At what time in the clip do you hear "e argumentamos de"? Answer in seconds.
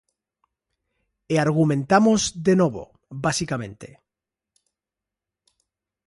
1.33-2.53